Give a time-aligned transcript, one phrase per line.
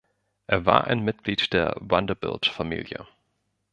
[0.47, 3.05] Er war ein Mitglied der Vanderbilt-Familie.